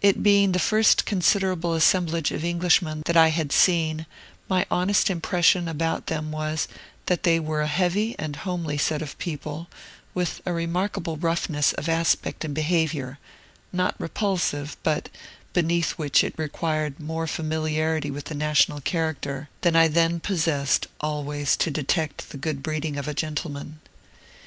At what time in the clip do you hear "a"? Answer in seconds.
7.60-7.66, 10.46-10.54, 23.06-23.12